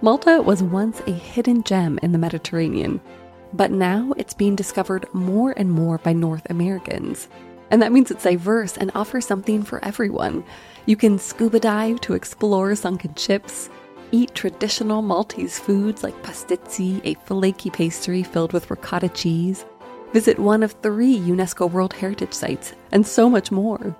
[0.00, 3.00] Malta was once a hidden gem in the Mediterranean,
[3.52, 7.26] but now it's being discovered more and more by North Americans.
[7.72, 10.44] And that means it's diverse and offers something for everyone.
[10.86, 13.70] You can scuba dive to explore sunken ships,
[14.12, 19.64] eat traditional Maltese foods like pastizzi, a flaky pastry filled with ricotta cheese,
[20.12, 23.96] visit one of three UNESCO World Heritage Sites, and so much more.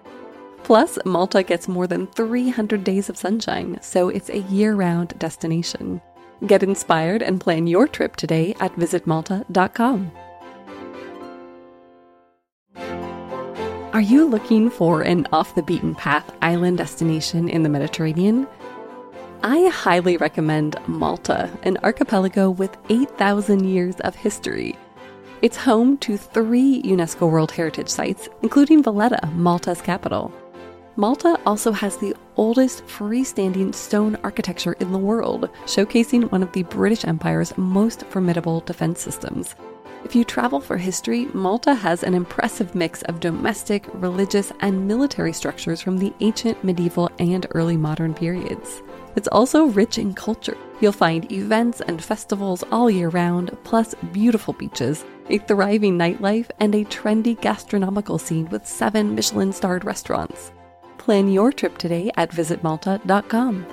[0.68, 5.98] Plus, Malta gets more than 300 days of sunshine, so it's a year round destination.
[6.46, 10.12] Get inspired and plan your trip today at visitmalta.com.
[13.94, 18.46] Are you looking for an off the beaten path island destination in the Mediterranean?
[19.42, 24.76] I highly recommend Malta, an archipelago with 8,000 years of history.
[25.40, 30.30] It's home to three UNESCO World Heritage Sites, including Valletta, Malta's capital.
[30.98, 36.64] Malta also has the oldest freestanding stone architecture in the world, showcasing one of the
[36.64, 39.54] British Empire's most formidable defense systems.
[40.04, 45.32] If you travel for history, Malta has an impressive mix of domestic, religious, and military
[45.32, 48.82] structures from the ancient, medieval, and early modern periods.
[49.14, 50.56] It's also rich in culture.
[50.80, 56.74] You'll find events and festivals all year round, plus beautiful beaches, a thriving nightlife, and
[56.74, 60.50] a trendy gastronomical scene with seven Michelin starred restaurants.
[61.08, 63.64] Plan your trip today at visitmalta.com.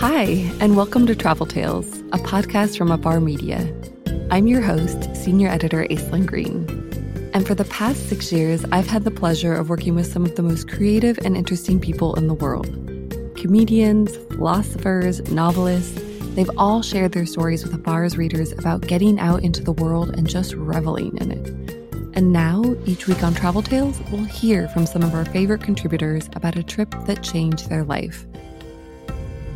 [0.00, 0.24] Hi,
[0.60, 3.72] and welcome to Travel Tales, a podcast from Afar Media.
[4.32, 6.68] I'm your host, Senior Editor Aislyn Greene.
[7.34, 10.34] And for the past six years, I've had the pleasure of working with some of
[10.34, 12.66] the most creative and interesting people in the world
[13.36, 16.05] comedians, philosophers, novelists
[16.36, 20.28] They've all shared their stories with Afar's readers about getting out into the world and
[20.28, 21.48] just reveling in it.
[22.14, 26.28] And now, each week on Travel Tales, we'll hear from some of our favorite contributors
[26.34, 28.26] about a trip that changed their life.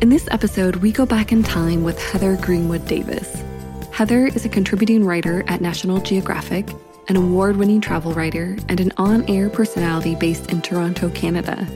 [0.01, 3.43] In this episode, we go back in time with Heather Greenwood Davis.
[3.91, 6.67] Heather is a contributing writer at National Geographic,
[7.09, 11.67] an award winning travel writer, and an on air personality based in Toronto, Canada.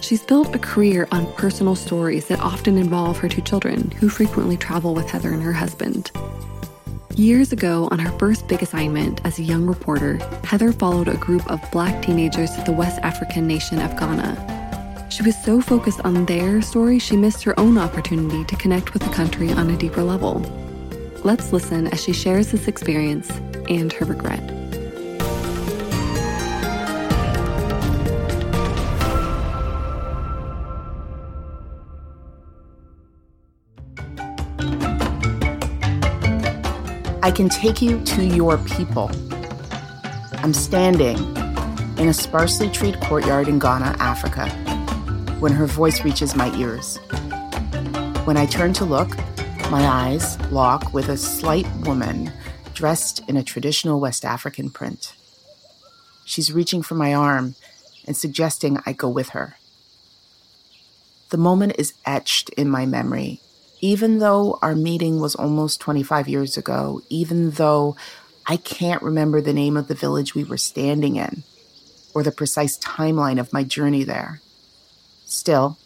[0.00, 4.56] She's built a career on personal stories that often involve her two children, who frequently
[4.56, 6.10] travel with Heather and her husband.
[7.14, 11.48] Years ago, on her first big assignment as a young reporter, Heather followed a group
[11.50, 15.08] of black teenagers to the West African nation of Ghana.
[15.10, 19.02] She was so focused on their story, she missed her own opportunity to connect with
[19.02, 20.40] the country on a deeper level.
[21.24, 23.30] Let's listen as she shares this experience
[23.68, 24.57] and her regret.
[37.28, 39.10] I can take you to your people.
[40.38, 41.18] I'm standing
[41.98, 44.48] in a sparsely treed courtyard in Ghana, Africa,
[45.38, 46.96] when her voice reaches my ears.
[48.24, 49.14] When I turn to look,
[49.70, 52.32] my eyes lock with a slight woman
[52.72, 55.12] dressed in a traditional West African print.
[56.24, 57.56] She's reaching for my arm
[58.06, 59.58] and suggesting I go with her.
[61.28, 63.42] The moment is etched in my memory
[63.80, 67.96] even though our meeting was almost 25 years ago, even though
[68.46, 71.42] I can't remember the name of the village we were standing in
[72.14, 74.40] or the precise timeline of my journey there,
[75.26, 75.78] still,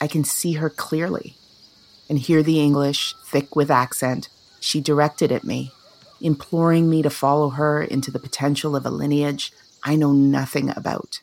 [0.00, 1.36] I can see her clearly
[2.08, 4.28] and hear the English, thick with accent,
[4.60, 5.72] she directed at me,
[6.20, 11.20] imploring me to follow her into the potential of a lineage I know nothing about.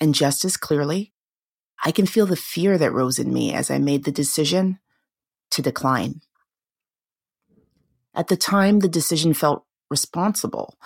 [0.00, 1.13] And just as clearly,
[1.84, 4.78] I can feel the fear that rose in me as I made the decision
[5.50, 6.22] to decline.
[8.14, 10.78] At the time, the decision felt responsible.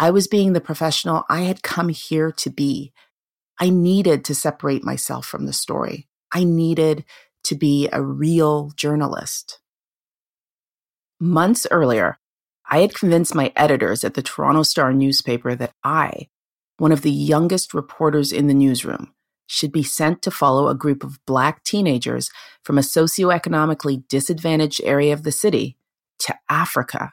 [0.00, 2.92] I was being the professional I had come here to be.
[3.60, 6.08] I needed to separate myself from the story.
[6.32, 7.04] I needed
[7.44, 9.58] to be a real journalist.
[11.20, 12.18] Months earlier,
[12.70, 16.28] I had convinced my editors at the Toronto Star newspaper that I,
[16.78, 19.12] one of the youngest reporters in the newsroom,
[19.52, 22.30] should be sent to follow a group of Black teenagers
[22.64, 25.76] from a socioeconomically disadvantaged area of the city
[26.18, 27.12] to Africa.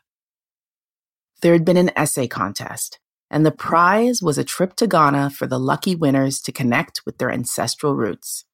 [1.42, 3.00] There had been an essay contest,
[3.30, 7.18] and the prize was a trip to Ghana for the lucky winners to connect with
[7.18, 8.46] their ancestral roots.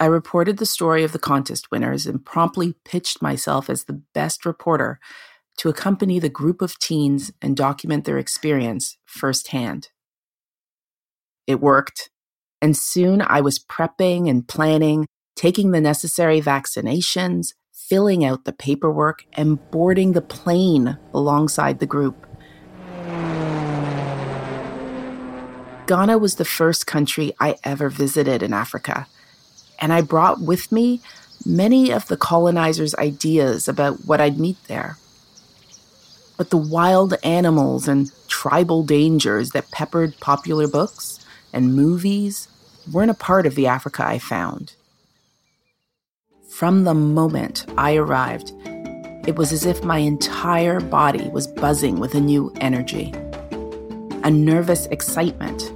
[0.00, 4.46] I reported the story of the contest winners and promptly pitched myself as the best
[4.46, 5.00] reporter
[5.58, 9.88] to accompany the group of teens and document their experience firsthand.
[11.46, 12.10] It worked.
[12.62, 19.24] And soon I was prepping and planning, taking the necessary vaccinations, filling out the paperwork,
[19.34, 22.26] and boarding the plane alongside the group.
[25.86, 29.06] Ghana was the first country I ever visited in Africa,
[29.78, 31.00] and I brought with me
[31.44, 34.96] many of the colonizers' ideas about what I'd meet there.
[36.36, 41.24] But the wild animals and tribal dangers that peppered popular books
[41.56, 42.48] and movies
[42.92, 44.74] weren't a part of the Africa I found.
[46.50, 48.52] From the moment I arrived,
[49.26, 53.10] it was as if my entire body was buzzing with a new energy,
[54.22, 55.72] a nervous excitement.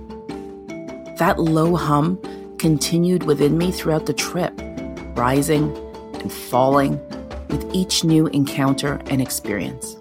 [1.17, 2.21] That low hum
[2.59, 4.53] continued within me throughout the trip,
[5.17, 5.75] rising
[6.21, 7.01] and falling
[7.49, 9.97] with each new encounter and experience.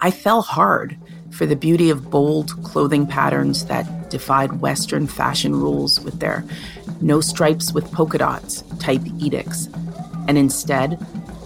[0.00, 0.98] I fell hard
[1.32, 6.44] for the beauty of bold clothing patterns that defied Western fashion rules with their
[7.00, 9.68] no stripes with polka dots type edicts.
[10.28, 10.98] And instead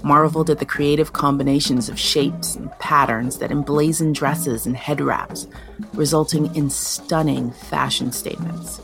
[0.03, 5.47] marveled at the creative combinations of shapes and patterns that emblazon dresses and head wraps,
[5.95, 8.81] resulting in stunning fashion statements.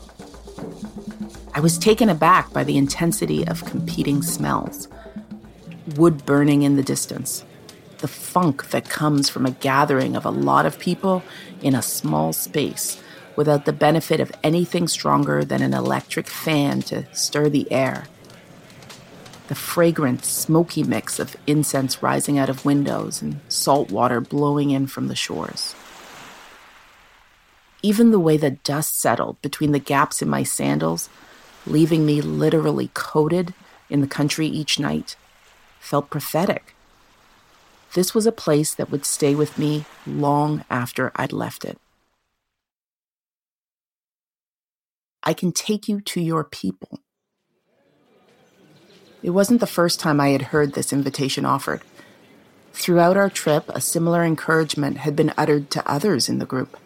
[1.53, 4.87] I was taken aback by the intensity of competing smells.
[5.95, 7.43] Wood burning in the distance,
[8.01, 11.23] the funk that comes from a gathering of a lot of people
[11.61, 13.01] in a small space
[13.35, 18.05] without the benefit of anything stronger than an electric fan to stir the air
[19.51, 24.87] the fragrant, smoky mix of incense rising out of windows and salt water blowing in
[24.87, 25.75] from the shores.
[27.83, 31.09] Even the way the dust settled between the gaps in my sandals,
[31.67, 33.53] leaving me literally coated
[33.89, 35.17] in the country each night,
[35.81, 36.73] felt prophetic.
[37.93, 41.77] This was a place that would stay with me long after I'd left it.
[45.23, 46.99] I can take you to your people.
[49.21, 51.81] It wasn't the first time I had heard this invitation offered.
[52.73, 56.77] Throughout our trip, a similar encouragement had been uttered to others in the group.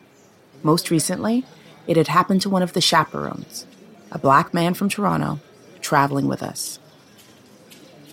[0.64, 1.46] Most recently,
[1.88, 3.66] it had happened to one of the chaperones,
[4.12, 5.40] a black man from Toronto,
[5.80, 6.80] traveling with us.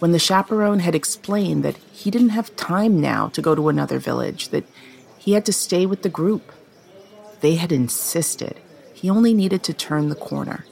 [0.02, 4.00] When the chaperone had explained that he didn't have time now to go to another
[4.00, 4.64] village, that
[5.16, 6.50] he had to stay with the group,
[7.40, 8.58] they had insisted
[8.93, 10.64] he only needed to turn the corner.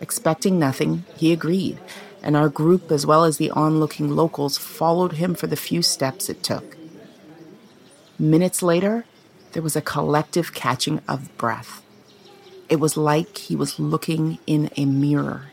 [0.00, 1.80] Expecting nothing, he agreed
[2.22, 6.28] and our group, as well as the onlooking locals, followed him for the few steps
[6.28, 6.76] it took.
[8.20, 9.04] Minutes later,
[9.50, 11.82] there was a collective catching of breath.
[12.68, 15.50] It was like he was looking in a mirror,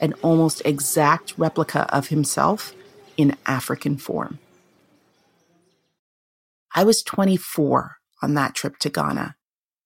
[0.00, 2.74] an almost exact replica of himself
[3.16, 4.38] in African form.
[6.74, 9.36] I was 24 on that trip to Ghana,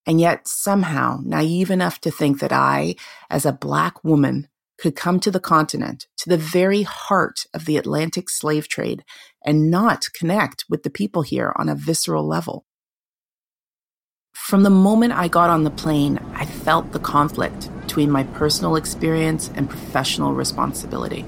[0.06, 2.96] and yet somehow naive enough to think that I,
[3.28, 4.48] as a Black woman,
[4.78, 9.04] could come to the continent, to the very heart of the Atlantic slave trade,
[9.44, 12.64] and not connect with the people here on a visceral level.
[14.32, 18.76] From the moment I got on the plane, I felt the conflict between my personal
[18.76, 21.24] experience and professional responsibility.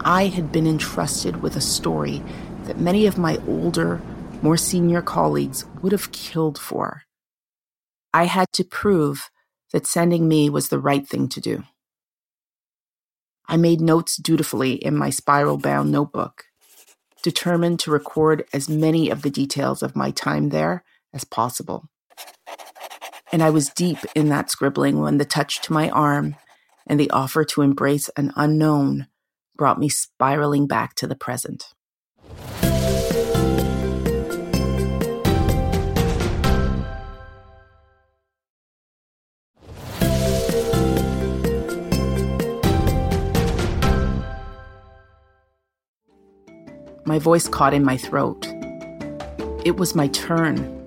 [0.00, 2.24] I had been entrusted with a story
[2.64, 4.00] that many of my older,
[4.42, 7.02] more senior colleagues would have killed for.
[8.12, 9.30] I had to prove
[9.72, 11.62] that sending me was the right thing to do.
[13.46, 16.46] I made notes dutifully in my spiral bound notebook,
[17.22, 20.82] determined to record as many of the details of my time there
[21.14, 21.88] as possible.
[23.32, 26.36] And I was deep in that scribbling when the touch to my arm
[26.86, 29.06] and the offer to embrace an unknown
[29.56, 31.72] brought me spiraling back to the present.
[47.06, 48.46] My voice caught in my throat.
[49.64, 50.78] It was my turn.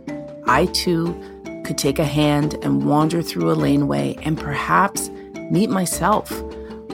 [0.47, 1.19] I too
[1.65, 5.09] could take a hand and wander through a laneway and perhaps
[5.49, 6.31] meet myself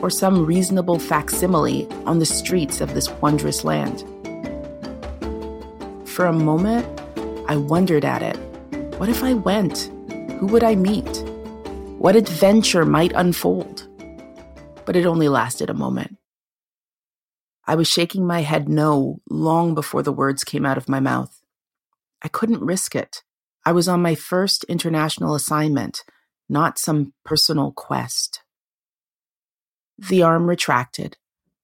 [0.02, 4.00] or some reasonable facsimile on the streets of this wondrous land.
[6.08, 6.88] For a moment,
[7.48, 8.38] I wondered at it.
[8.98, 9.92] What if I went?
[10.40, 11.24] Who would I meet?
[11.98, 13.88] What adventure might unfold?
[14.86, 16.18] But it only lasted a moment.
[17.68, 21.42] I was shaking my head no long before the words came out of my mouth.
[22.22, 23.22] I couldn't risk it.
[23.66, 26.04] I was on my first international assignment,
[26.50, 28.42] not some personal quest.
[29.98, 31.18] The arm retracted,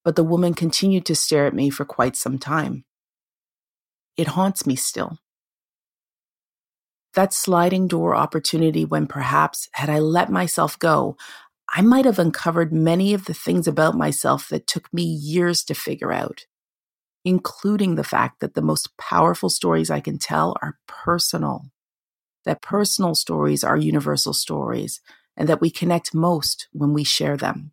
[0.04, 2.86] but the woman continued to stare at me for quite some time.
[4.16, 5.18] It haunts me still.
[7.16, 11.18] That sliding door opportunity when perhaps, had I let myself go,
[11.70, 15.74] I might have uncovered many of the things about myself that took me years to
[15.74, 16.46] figure out,
[17.26, 21.66] including the fact that the most powerful stories I can tell are personal,
[22.48, 25.02] that personal stories are universal stories,
[25.36, 27.72] and that we connect most when we share them.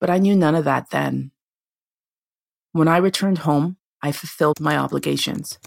[0.00, 1.30] But I knew none of that then.
[2.72, 5.58] When I returned home, I fulfilled my obligations.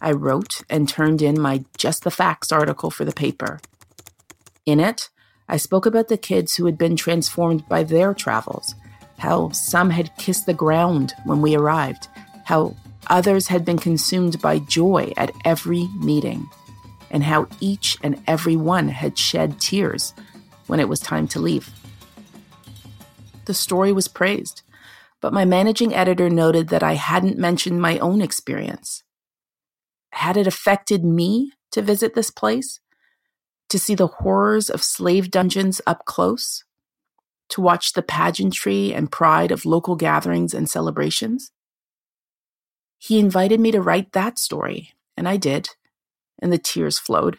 [0.00, 3.58] I wrote and turned in my Just the Facts article for the paper.
[4.64, 5.10] In it,
[5.48, 8.76] I spoke about the kids who had been transformed by their travels,
[9.18, 12.06] how some had kissed the ground when we arrived,
[12.44, 12.76] how
[13.08, 16.48] others had been consumed by joy at every meeting,
[17.10, 20.14] and how each and every one had shed tears
[20.66, 21.70] when it was time to leave.
[23.44, 24.62] The story was praised,
[25.20, 29.02] but my managing editor noted that I hadn't mentioned my own experience.
[30.12, 32.80] Had it affected me to visit this place?
[33.68, 36.62] to see the horrors of slave dungeons up close,
[37.48, 41.50] to watch the pageantry and pride of local gatherings and celebrations.
[42.98, 45.70] He invited me to write that story, and I did,
[46.44, 47.38] and the tears flowed.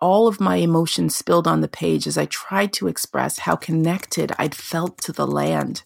[0.00, 4.32] All of my emotions spilled on the page as I tried to express how connected
[4.38, 5.82] I'd felt to the land,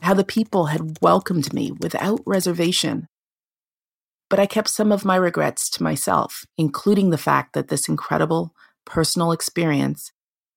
[0.00, 3.08] how the people had welcomed me without reservation,
[4.28, 8.54] but I kept some of my regrets to myself, including the fact that this incredible
[8.84, 10.12] personal experience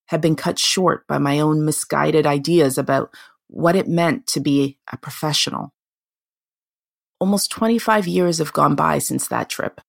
[0.06, 3.14] had been cut short by my own misguided ideas about
[3.48, 5.73] what it meant to be a professional.
[7.20, 9.80] Almost 25 years have gone by since that trip.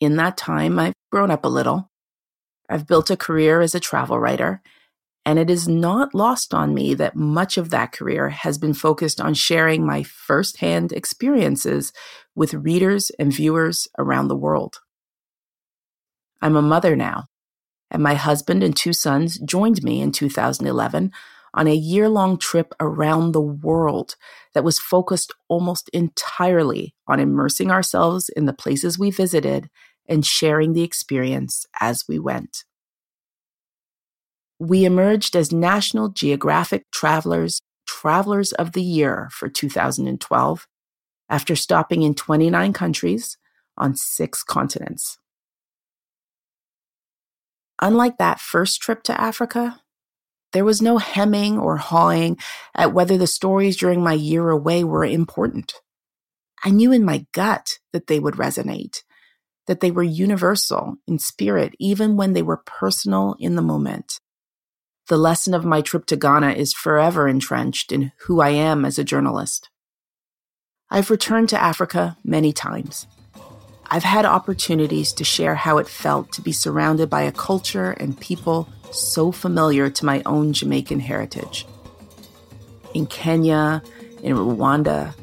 [0.00, 1.90] In that time, I've grown up a little.
[2.68, 4.62] I've built a career as a travel writer,
[5.24, 9.20] and it is not lost on me that much of that career has been focused
[9.20, 11.92] on sharing my firsthand experiences
[12.34, 14.80] with readers and viewers around the world.
[16.40, 17.26] I'm a mother now,
[17.90, 21.12] and my husband and two sons joined me in 2011
[21.54, 24.16] on a year long trip around the world
[24.54, 29.68] that was focused almost entirely on immersing ourselves in the places we visited
[30.08, 32.64] and sharing the experience as we went
[34.62, 40.68] we emerged as National Geographic Travelers Travelers of the Year for 2012
[41.28, 43.38] after stopping in 29 countries
[43.76, 45.18] on six continents.
[47.80, 49.80] Unlike that first trip to Africa,
[50.52, 52.36] there was no hemming or hawing
[52.74, 55.74] at whether the stories during my year away were important.
[56.64, 58.98] I knew in my gut that they would resonate,
[59.66, 64.20] that they were universal in spirit, even when they were personal in the moment.
[65.08, 68.98] The lesson of my trip to Ghana is forever entrenched in who I am as
[68.98, 69.68] a journalist.
[70.90, 73.06] I've returned to Africa many times.
[73.90, 78.18] I've had opportunities to share how it felt to be surrounded by a culture and
[78.18, 81.66] people so familiar to my own Jamaican heritage.
[82.94, 83.82] In Kenya,
[84.22, 85.14] in Rwanda,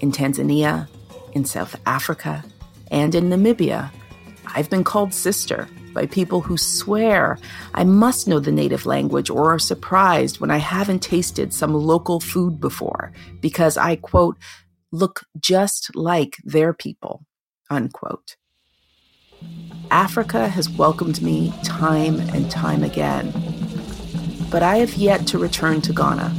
[0.00, 0.88] in Tanzania,
[1.32, 2.44] in South Africa,
[2.90, 3.90] and in Namibia,
[4.46, 7.38] I've been called sister by people who swear
[7.74, 12.20] I must know the native language or are surprised when I haven't tasted some local
[12.20, 14.36] food before because I, quote,
[14.92, 17.24] look just like their people,
[17.68, 18.36] unquote.
[19.90, 23.32] Africa has welcomed me time and time again,
[24.50, 26.34] but I have yet to return to Ghana.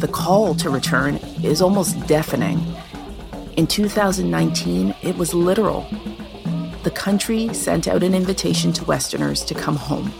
[0.00, 2.60] The call to return is almost deafening.
[3.56, 5.88] In 2019, it was literal
[6.84, 10.12] the country sent out an invitation to Westerners to come home,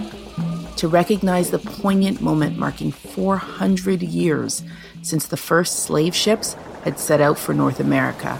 [0.76, 4.64] to recognize the poignant moment marking 400 years
[5.00, 8.38] since the first slave ships had set out for North America.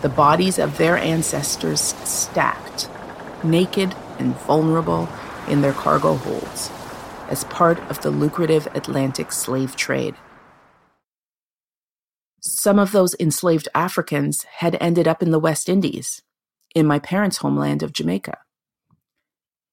[0.00, 2.88] The bodies of their ancestors stacked,
[3.42, 5.08] naked and vulnerable
[5.48, 6.70] in their cargo holds,
[7.28, 10.14] as part of the lucrative Atlantic slave trade.
[12.40, 16.22] Some of those enslaved Africans had ended up in the West Indies,
[16.74, 18.38] in my parents' homeland of Jamaica.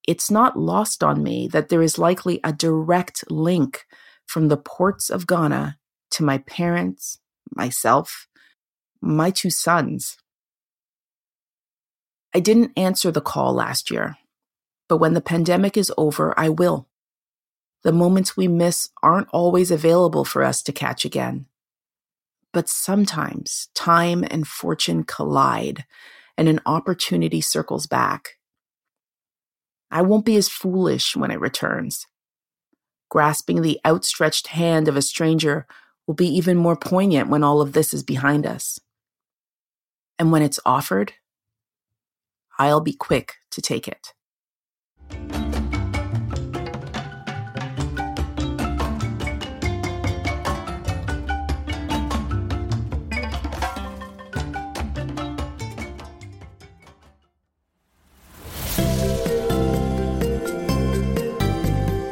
[0.08, 3.86] It's not lost on me that there is likely a direct link
[4.26, 5.78] from the ports of Ghana
[6.12, 7.20] to my parents,
[7.56, 8.28] myself,
[9.02, 10.18] my two sons.
[12.34, 14.18] I didn't answer the call last year,
[14.90, 16.88] but when the pandemic is over, I will.
[17.84, 21.46] The moments we miss aren't always available for us to catch again.
[22.52, 25.86] But sometimes time and fortune collide,
[26.38, 28.38] and an opportunity circles back.
[29.92, 32.08] I won't be as foolish when it returns.
[33.10, 35.68] Grasping the outstretched hand of a stranger
[36.08, 38.80] will be even more poignant when all of this is behind us.
[40.18, 41.14] And when it's offered,
[42.58, 44.14] I'll be quick to take it.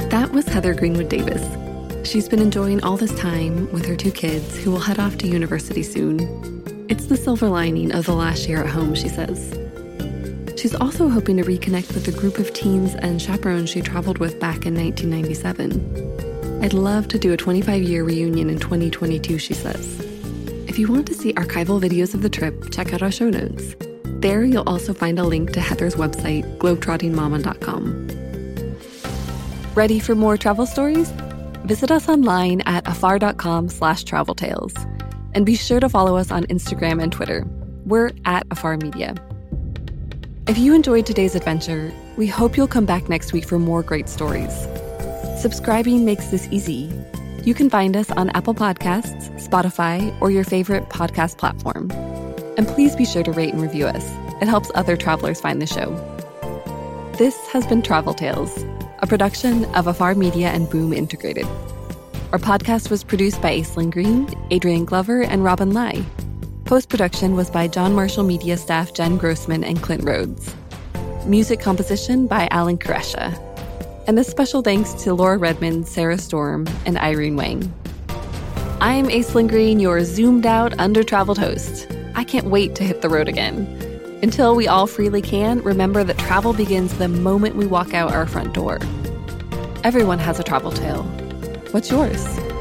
[0.09, 1.41] That was Heather Greenwood Davis.
[2.07, 5.27] She's been enjoying all this time with her two kids, who will head off to
[5.27, 6.62] university soon.
[6.89, 9.57] It's the silver lining of the last year at home, she says.
[10.57, 14.39] She's also hoping to reconnect with the group of teens and chaperones she traveled with
[14.39, 16.61] back in 1997.
[16.63, 19.99] I'd love to do a 25 year reunion in 2022, she says.
[20.67, 23.75] If you want to see archival videos of the trip, check out our show notes.
[24.21, 28.09] There, you'll also find a link to Heather's website, globetrottingmama.com.
[29.75, 31.11] Ready for more travel stories?
[31.65, 34.73] Visit us online at afar.com slash travel tales.
[35.35, 37.45] And be sure to follow us on Instagram and Twitter.
[37.85, 39.15] We're at Afar Media.
[40.47, 44.09] If you enjoyed today's adventure, we hope you'll come back next week for more great
[44.09, 44.53] stories.
[45.39, 46.91] Subscribing makes this easy.
[47.43, 51.91] You can find us on Apple Podcasts, Spotify, or your favorite podcast platform.
[52.57, 54.05] And please be sure to rate and review us.
[54.41, 55.89] It helps other travelers find the show.
[57.17, 58.63] This has been Travel Tales
[59.03, 61.45] a production of Afar Media and Boom Integrated.
[62.33, 66.03] Our podcast was produced by Aislyn Greene, Adrian Glover, and Robin Lai.
[66.65, 70.55] Post production was by John Marshall Media staff Jen Grossman and Clint Rhodes.
[71.27, 73.39] Music composition by Alan Koresha.
[74.07, 77.71] And a special thanks to Laura Redmond, Sarah Storm, and Irene Wang.
[78.81, 81.87] I'm Aislyn Greene, your zoomed out, under traveled host.
[82.15, 83.67] I can't wait to hit the road again.
[84.23, 88.25] Until we all freely can, remember that travel begins the moment we walk out our
[88.25, 88.79] front door.
[89.83, 91.07] Everyone has a travel tale.
[91.73, 92.52] What's yours?